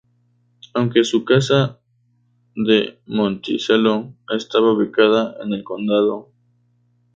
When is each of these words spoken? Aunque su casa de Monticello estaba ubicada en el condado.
Aunque 0.73 1.03
su 1.03 1.23
casa 1.25 1.79
de 2.55 2.99
Monticello 3.05 4.15
estaba 4.35 4.73
ubicada 4.73 5.35
en 5.43 5.53
el 5.53 5.63
condado. 5.63 6.31